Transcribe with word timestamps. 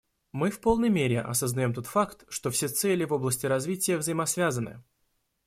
Мы 0.31 0.49
в 0.49 0.61
полной 0.61 0.89
мере 0.89 1.21
осознаем 1.21 1.75
тот 1.75 1.85
факт, 1.85 2.25
что 2.27 2.49
все 2.49 2.69
цели 2.69 3.03
в 3.05 3.13
области 3.13 3.45
развития 3.45 3.97
взаимосвязаны. 3.97 4.81